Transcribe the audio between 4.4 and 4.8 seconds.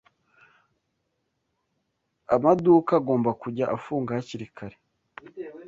kare